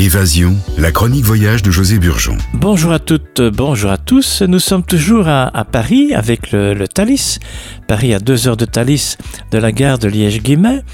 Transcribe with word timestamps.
Évasion, 0.00 0.56
la 0.78 0.92
chronique 0.92 1.26
voyage 1.26 1.62
de 1.62 1.70
José 1.70 1.98
Burgeon. 1.98 2.38
Bonjour 2.54 2.90
à 2.90 2.98
toutes, 2.98 3.42
bonjour 3.42 3.90
à 3.90 3.98
tous. 3.98 4.40
Nous 4.40 4.58
sommes 4.58 4.82
toujours 4.82 5.28
à, 5.28 5.66
Paris 5.70 6.14
avec 6.14 6.52
le, 6.52 6.72
le, 6.72 6.88
Thalys. 6.88 7.38
Paris 7.86 8.14
à 8.14 8.18
deux 8.18 8.48
heures 8.48 8.56
de 8.56 8.64
Thalys 8.64 9.18
de 9.50 9.58
la 9.58 9.72
gare 9.72 9.98
de 9.98 10.08
Liège-Guimet. 10.08 10.84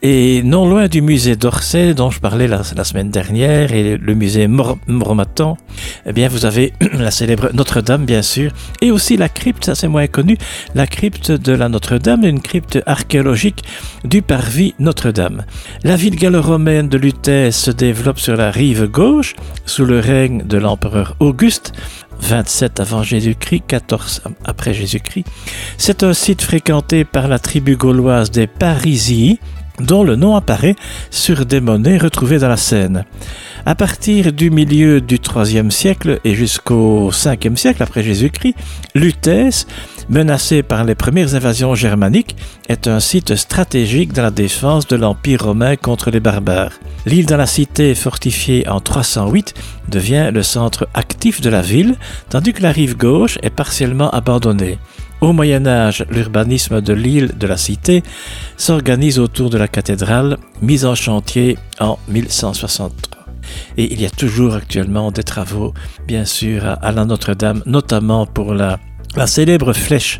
Et 0.00 0.42
non 0.44 0.68
loin 0.68 0.86
du 0.86 1.02
musée 1.02 1.34
d'Orsay 1.34 1.92
dont 1.92 2.10
je 2.10 2.20
parlais 2.20 2.46
la, 2.46 2.62
semaine 2.62 3.10
dernière 3.10 3.72
et 3.72 3.96
le 3.96 4.14
musée 4.14 4.46
Mormatan, 4.46 5.58
eh 6.06 6.12
bien 6.12 6.28
vous 6.28 6.44
avez 6.44 6.72
la 6.92 7.10
célèbre 7.10 7.50
Notre-Dame 7.52 8.04
bien 8.04 8.22
sûr 8.22 8.52
et 8.80 8.92
aussi 8.92 9.16
la 9.16 9.28
crypte, 9.28 9.64
ça 9.64 9.74
c'est 9.74 9.88
moins 9.88 10.06
connu, 10.06 10.38
la 10.76 10.86
crypte 10.86 11.32
de 11.32 11.52
la 11.52 11.68
Notre-Dame, 11.68 12.24
une 12.24 12.40
crypte 12.40 12.78
archéologique 12.86 13.64
du 14.04 14.22
parvis 14.22 14.74
Notre-Dame. 14.78 15.44
La 15.82 15.96
ville 15.96 16.14
gallo-romaine 16.14 16.88
de 16.88 16.96
Lutèce 16.96 17.58
se 17.58 17.72
développe 17.72 18.20
sur 18.20 18.36
la 18.36 18.52
rive 18.52 18.86
gauche 18.86 19.34
sous 19.66 19.84
le 19.84 19.98
règne 19.98 20.44
de 20.46 20.58
l'empereur 20.58 21.16
Auguste 21.18 21.72
27 22.20 22.80
avant 22.80 23.02
Jésus-Christ, 23.02 23.62
14 23.66 24.22
après 24.44 24.74
Jésus-Christ. 24.74 25.26
C'est 25.76 26.02
un 26.02 26.12
site 26.12 26.42
fréquenté 26.42 27.04
par 27.04 27.28
la 27.28 27.38
tribu 27.38 27.76
gauloise 27.76 28.30
des 28.30 28.46
Parisii, 28.46 29.38
dont 29.80 30.04
le 30.04 30.16
nom 30.16 30.36
apparaît 30.36 30.76
sur 31.10 31.46
des 31.46 31.60
monnaies 31.60 31.98
retrouvées 31.98 32.38
dans 32.38 32.48
la 32.48 32.56
Seine. 32.56 33.04
À 33.66 33.74
partir 33.74 34.32
du 34.32 34.50
milieu 34.50 35.00
du 35.00 35.16
IIIe 35.16 35.70
siècle 35.70 36.20
et 36.24 36.34
jusqu'au 36.34 37.10
Ve 37.10 37.56
siècle 37.56 37.82
après 37.82 38.02
Jésus-Christ, 38.02 38.54
Lutèce, 38.94 39.66
menacée 40.08 40.62
par 40.62 40.84
les 40.84 40.94
premières 40.94 41.34
invasions 41.34 41.74
germaniques, 41.74 42.36
est 42.68 42.88
un 42.88 43.00
site 43.00 43.36
stratégique 43.36 44.12
dans 44.12 44.22
la 44.22 44.30
défense 44.30 44.86
de 44.86 44.96
l'Empire 44.96 45.44
romain 45.44 45.76
contre 45.76 46.10
les 46.10 46.20
barbares. 46.20 46.72
L'île 47.04 47.26
dans 47.26 47.36
la 47.36 47.46
cité 47.46 47.94
fortifiée 47.94 48.68
en 48.68 48.80
308 48.80 49.54
devient 49.88 50.30
le 50.32 50.42
centre 50.42 50.88
actif 50.94 51.40
de 51.40 51.50
la 51.50 51.62
ville, 51.62 51.96
tandis 52.30 52.52
que 52.52 52.62
la 52.62 52.72
rive 52.72 52.96
gauche 52.96 53.38
est 53.42 53.50
partiellement 53.50 54.10
abandonnée. 54.10 54.78
Au 55.20 55.32
Moyen 55.32 55.66
Âge, 55.66 56.04
l'urbanisme 56.10 56.80
de 56.80 56.92
l'île 56.92 57.32
de 57.36 57.46
la 57.48 57.56
Cité 57.56 58.04
s'organise 58.56 59.18
autour 59.18 59.50
de 59.50 59.58
la 59.58 59.66
cathédrale, 59.66 60.38
mise 60.62 60.84
en 60.84 60.94
chantier 60.94 61.58
en 61.80 61.98
1163. 62.06 63.26
Et 63.76 63.92
il 63.92 64.00
y 64.00 64.06
a 64.06 64.10
toujours 64.10 64.54
actuellement 64.54 65.10
des 65.10 65.24
travaux, 65.24 65.74
bien 66.06 66.24
sûr, 66.24 66.64
à 66.64 66.92
la 66.92 67.04
Notre-Dame, 67.04 67.64
notamment 67.66 68.26
pour 68.26 68.54
la, 68.54 68.78
la 69.16 69.26
célèbre 69.26 69.72
flèche. 69.72 70.18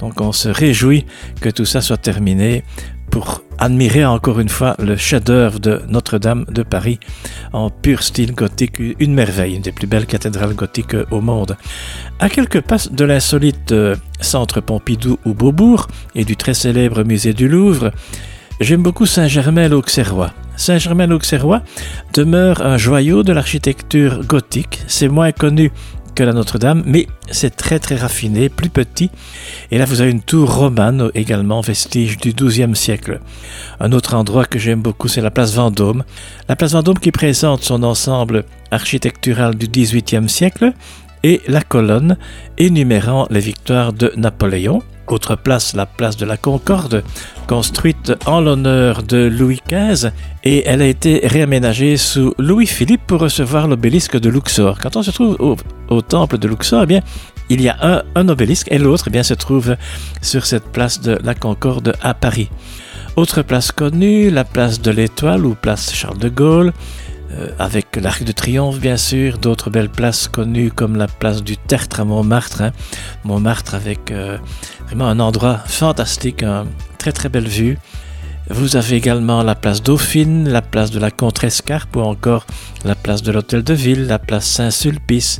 Donc 0.00 0.20
on 0.20 0.32
se 0.32 0.48
réjouit 0.48 1.06
que 1.40 1.48
tout 1.48 1.64
ça 1.64 1.80
soit 1.80 1.96
terminé 1.96 2.64
pour 3.12 3.44
admirer 3.62 4.04
encore 4.04 4.40
une 4.40 4.48
fois 4.48 4.74
le 4.80 4.96
chef-d'œuvre 4.96 5.60
de 5.60 5.82
Notre-Dame 5.88 6.46
de 6.48 6.64
Paris 6.64 6.98
en 7.52 7.70
pur 7.70 8.02
style 8.02 8.34
gothique, 8.34 8.80
une 8.98 9.14
merveille, 9.14 9.54
une 9.54 9.62
des 9.62 9.70
plus 9.70 9.86
belles 9.86 10.06
cathédrales 10.06 10.54
gothiques 10.54 10.96
au 11.12 11.20
monde. 11.20 11.56
À 12.18 12.28
quelques 12.28 12.60
pas 12.60 12.78
de 12.90 13.04
l'insolite 13.04 13.70
euh, 13.70 13.94
centre 14.20 14.60
Pompidou 14.60 15.16
ou 15.24 15.32
Beaubourg 15.32 15.86
et 16.16 16.24
du 16.24 16.36
très 16.36 16.54
célèbre 16.54 17.04
musée 17.04 17.34
du 17.34 17.46
Louvre, 17.46 17.92
j'aime 18.60 18.82
beaucoup 18.82 19.06
Saint-Germain-l'Auxerrois. 19.06 20.32
Saint-Germain-l'Auxerrois 20.56 21.62
demeure 22.14 22.66
un 22.66 22.78
joyau 22.78 23.22
de 23.22 23.32
l'architecture 23.32 24.24
gothique. 24.24 24.82
C'est 24.88 25.08
moins 25.08 25.30
connu 25.30 25.70
que 26.14 26.22
la 26.22 26.32
Notre-Dame, 26.32 26.82
mais 26.86 27.06
c'est 27.30 27.56
très 27.56 27.78
très 27.78 27.96
raffiné, 27.96 28.48
plus 28.48 28.70
petit. 28.70 29.10
Et 29.70 29.78
là, 29.78 29.84
vous 29.84 30.00
avez 30.00 30.10
une 30.10 30.22
tour 30.22 30.54
romane 30.54 31.10
également, 31.14 31.60
vestige 31.60 32.18
du 32.18 32.32
XIIe 32.32 32.76
siècle. 32.76 33.20
Un 33.80 33.92
autre 33.92 34.14
endroit 34.14 34.44
que 34.44 34.58
j'aime 34.58 34.82
beaucoup, 34.82 35.08
c'est 35.08 35.20
la 35.20 35.30
place 35.30 35.54
Vendôme. 35.54 36.04
La 36.48 36.56
place 36.56 36.72
Vendôme 36.72 36.98
qui 36.98 37.12
présente 37.12 37.62
son 37.62 37.82
ensemble 37.82 38.44
architectural 38.70 39.54
du 39.54 39.66
XVIIIe 39.66 40.28
siècle 40.28 40.72
et 41.22 41.40
la 41.48 41.60
colonne 41.60 42.16
énumérant 42.58 43.26
les 43.30 43.40
victoires 43.40 43.92
de 43.92 44.12
Napoléon. 44.16 44.82
Autre 45.08 45.36
place, 45.36 45.74
la 45.74 45.84
place 45.84 46.16
de 46.16 46.24
la 46.24 46.36
Concorde, 46.36 47.04
construite 47.46 48.14
en 48.24 48.40
l'honneur 48.40 49.02
de 49.02 49.26
Louis 49.26 49.60
XV, 49.68 50.10
et 50.42 50.66
elle 50.66 50.80
a 50.80 50.86
été 50.86 51.20
réaménagée 51.24 51.96
sous 51.98 52.34
Louis-Philippe 52.38 53.02
pour 53.06 53.20
recevoir 53.20 53.68
l'obélisque 53.68 54.18
de 54.18 54.30
Luxor. 54.30 54.78
Quand 54.78 54.96
on 54.96 55.02
se 55.02 55.10
trouve 55.10 55.36
au, 55.88 56.00
temple 56.00 56.38
de 56.38 56.48
Luxor, 56.48 56.84
eh 56.84 56.86
bien, 56.86 57.00
il 57.50 57.60
y 57.60 57.68
a 57.68 58.04
un, 58.14 58.28
obélisque 58.28 58.68
et 58.70 58.78
l'autre 58.78 59.04
eh 59.08 59.10
bien, 59.10 59.22
se 59.22 59.34
trouve 59.34 59.76
sur 60.22 60.46
cette 60.46 60.72
place 60.72 61.00
de 61.00 61.18
la 61.22 61.34
Concorde 61.34 61.94
à 62.00 62.14
Paris. 62.14 62.48
Autre 63.16 63.42
place 63.42 63.72
connue, 63.72 64.30
la 64.30 64.44
place 64.44 64.80
de 64.80 64.90
l'Étoile 64.90 65.44
ou 65.44 65.54
place 65.54 65.92
Charles 65.92 66.16
de 66.16 66.30
Gaulle, 66.30 66.72
euh, 67.38 67.48
avec 67.58 67.96
l'Arc 67.96 68.24
de 68.24 68.32
Triomphe 68.32 68.78
bien 68.78 68.96
sûr, 68.96 69.38
d'autres 69.38 69.70
belles 69.70 69.88
places 69.88 70.28
connues 70.28 70.70
comme 70.70 70.96
la 70.96 71.06
place 71.06 71.42
du 71.42 71.56
Tertre 71.56 72.00
à 72.00 72.04
Montmartre. 72.04 72.62
Hein. 72.62 72.72
Montmartre 73.24 73.74
avec 73.74 74.10
euh, 74.10 74.38
vraiment 74.86 75.08
un 75.08 75.20
endroit 75.20 75.58
fantastique, 75.66 76.42
une 76.42 76.66
très 76.98 77.12
très 77.12 77.28
belle 77.28 77.48
vue. 77.48 77.78
Vous 78.50 78.76
avez 78.76 78.96
également 78.96 79.42
la 79.42 79.54
place 79.54 79.82
Dauphine, 79.82 80.48
la 80.48 80.62
place 80.62 80.90
de 80.90 80.98
la 80.98 81.10
Contrescarpe 81.10 81.96
ou 81.96 82.00
encore 82.00 82.44
la 82.84 82.94
place 82.94 83.22
de 83.22 83.32
l'Hôtel 83.32 83.62
de 83.62 83.72
Ville, 83.72 84.06
la 84.06 84.18
place 84.18 84.46
Saint-Sulpice. 84.46 85.38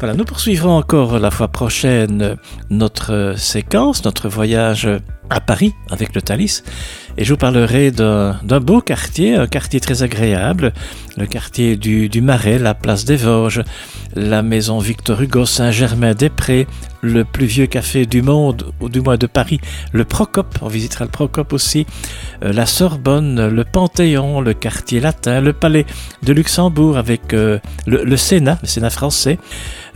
Voilà, 0.00 0.14
nous 0.14 0.24
poursuivrons 0.24 0.76
encore 0.76 1.18
la 1.18 1.30
fois 1.30 1.48
prochaine 1.48 2.36
notre 2.68 3.34
séquence, 3.36 4.04
notre 4.04 4.28
voyage 4.28 4.88
à 5.32 5.40
Paris 5.40 5.74
avec 5.90 6.14
le 6.14 6.22
Thalys 6.22 6.62
et 7.18 7.24
je 7.24 7.32
vous 7.32 7.38
parlerai 7.38 7.90
d'un 7.90 8.60
beau 8.60 8.80
quartier, 8.80 9.36
un 9.36 9.46
quartier 9.46 9.80
très 9.80 10.02
agréable, 10.02 10.72
le 11.18 11.26
quartier 11.26 11.76
du, 11.76 12.20
Marais, 12.22 12.58
la 12.58 12.74
place 12.74 13.04
des 13.04 13.16
Vosges, 13.16 13.62
la 14.14 14.42
maison 14.42 14.78
Victor 14.78 15.20
Hugo 15.20 15.44
Saint-Germain-des-Prés, 15.44 16.66
le 17.02 17.24
plus 17.24 17.46
vieux 17.46 17.66
café 17.66 18.06
du 18.06 18.22
monde, 18.22 18.72
ou 18.80 18.88
du 18.88 19.00
moins 19.00 19.16
de 19.16 19.26
Paris, 19.26 19.60
le 19.92 20.04
Procope, 20.04 20.56
on 20.62 20.68
visitera 20.68 21.04
le 21.04 21.10
Procope 21.10 21.52
aussi, 21.52 21.86
euh, 22.44 22.52
la 22.52 22.64
Sorbonne, 22.64 23.48
le 23.48 23.64
Panthéon, 23.64 24.40
le 24.40 24.54
quartier 24.54 25.00
latin, 25.00 25.40
le 25.40 25.52
palais 25.52 25.84
de 26.22 26.32
Luxembourg 26.32 26.96
avec 26.96 27.34
euh, 27.34 27.58
le, 27.86 28.16
Sénat, 28.16 28.58
le 28.62 28.68
Sénat 28.68 28.90
français, 28.90 29.38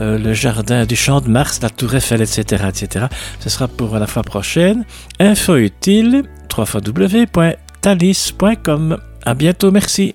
euh, 0.00 0.18
le 0.18 0.32
jardin 0.32 0.86
du 0.86 0.96
Champ 0.96 1.20
de 1.20 1.28
Mars, 1.28 1.60
la 1.62 1.70
Tour 1.70 1.94
Eiffel, 1.94 2.22
etc., 2.22 2.64
etc. 2.68 3.06
Ce 3.38 3.50
sera 3.50 3.68
pour 3.68 3.96
la 3.98 4.06
fois 4.06 4.22
prochaine. 4.22 4.84
Info 5.24 5.56
utile 5.56 6.22
www.thalys.com. 6.54 8.98
À 9.24 9.34
bientôt, 9.34 9.70
merci. 9.70 10.14